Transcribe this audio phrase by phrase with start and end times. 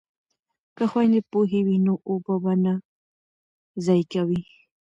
[0.75, 2.73] که خویندې پوهې وي نو اوبه به نه
[3.85, 4.41] ضایع کوي.